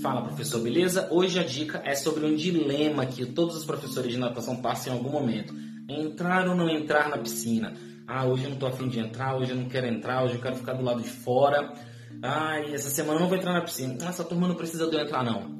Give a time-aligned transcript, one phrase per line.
[0.00, 1.08] Fala professor, beleza?
[1.10, 4.96] Hoje a dica é sobre um dilema que todos os professores de natação passam em
[4.96, 5.54] algum momento.
[5.86, 7.74] Entrar ou não entrar na piscina?
[8.06, 10.40] Ah, hoje eu não tô afim de entrar, hoje eu não quero entrar, hoje eu
[10.40, 11.74] quero ficar do lado de fora.
[12.22, 13.98] Ah, essa semana eu não vou entrar na piscina.
[14.06, 15.58] Essa turma não precisa de eu entrar não.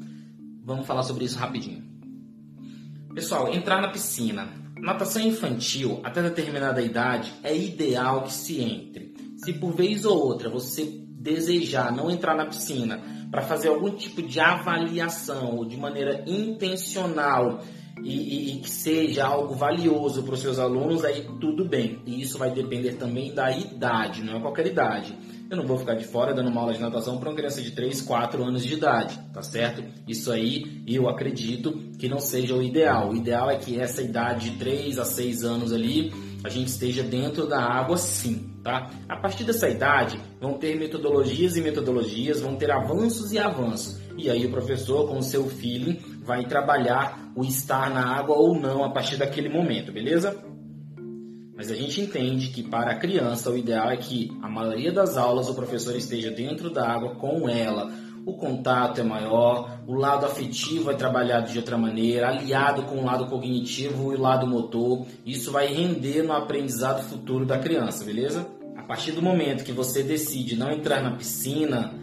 [0.64, 1.84] Vamos falar sobre isso rapidinho.
[3.14, 4.48] Pessoal, entrar na piscina.
[4.78, 9.12] Natação infantil, até determinada idade, é ideal que se entre.
[9.36, 14.22] Se por vez ou outra você desejar não entrar na piscina para fazer algum tipo
[14.22, 17.60] de avaliação de maneira intencional
[18.02, 22.00] e, e, e que seja algo valioso para os seus alunos, aí tudo bem.
[22.06, 25.16] E isso vai depender também da idade, não é qualquer idade.
[25.50, 27.72] Eu não vou ficar de fora dando uma aula de natação para uma criança de
[27.72, 29.82] 3, 4 anos de idade, tá certo?
[30.06, 33.10] Isso aí eu acredito que não seja o ideal.
[33.10, 36.12] O ideal é que essa idade de 3 a 6 anos ali
[36.42, 38.90] a gente esteja dentro da água sim, tá?
[39.08, 44.00] A partir dessa idade vão ter metodologias e metodologias, vão ter avanços e avanços.
[44.16, 48.58] E aí o professor com o seu filho vai trabalhar o estar na água ou
[48.58, 50.42] não a partir daquele momento, beleza?
[51.60, 55.18] Mas a gente entende que para a criança o ideal é que a maioria das
[55.18, 57.92] aulas o professor esteja dentro da água com ela.
[58.26, 63.04] O contato é maior, o lado afetivo é trabalhado de outra maneira, aliado com o
[63.04, 65.06] lado cognitivo e o lado motor.
[65.24, 68.46] Isso vai render no aprendizado futuro da criança, beleza?
[68.76, 71.94] A partir do momento que você decide não entrar na piscina,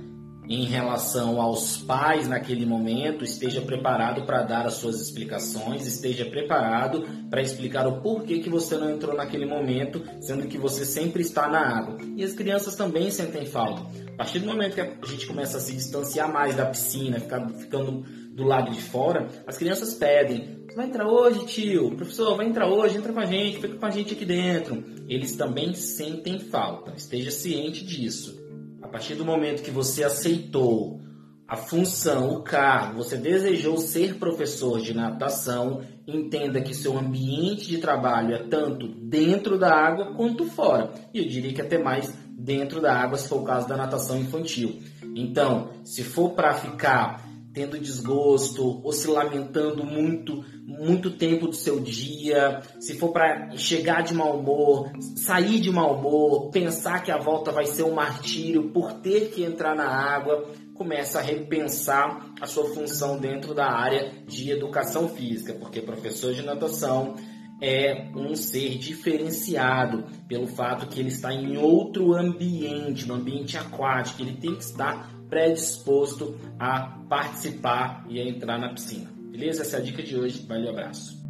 [0.50, 7.06] em relação aos pais naquele momento, esteja preparado para dar as suas explicações, esteja preparado
[7.30, 11.50] para explicar o porquê que você não entrou naquele momento, sendo que você sempre está
[11.50, 11.98] na água.
[12.16, 13.82] E as crianças também sentem falta.
[14.14, 17.48] A partir do momento que a gente começa a se distanciar mais da piscina, ficar,
[17.50, 21.96] ficando do lado de fora, as crianças pedem: vai entrar hoje, tio?
[21.96, 24.84] Professor, vai entrar hoje, entra com a gente, fica com a gente aqui dentro.
[25.10, 28.47] Eles também sentem falta, esteja ciente disso.
[28.88, 31.02] A partir do momento que você aceitou
[31.46, 37.80] a função, o cargo, você desejou ser professor de natação, entenda que seu ambiente de
[37.80, 40.94] trabalho é tanto dentro da água quanto fora.
[41.14, 44.18] E eu diria que até mais dentro da água, se for o caso da natação
[44.18, 44.80] infantil.
[45.14, 51.80] Então, se for para ficar tendo desgosto ou se lamentando muito, muito tempo do seu
[51.80, 57.18] dia, se for para chegar de mau humor, sair de mau humor, pensar que a
[57.18, 62.46] volta vai ser um martírio por ter que entrar na água, começa a repensar a
[62.46, 67.16] sua função dentro da área de educação física, porque professor de natação
[67.62, 74.22] é um ser diferenciado pelo fato que ele está em outro ambiente, no ambiente aquático,
[74.22, 79.12] ele tem que estar predisposto a participar e a entrar na piscina.
[79.32, 79.62] Beleza?
[79.62, 80.46] Essa é a dica de hoje.
[80.48, 81.27] Valeu, abraço.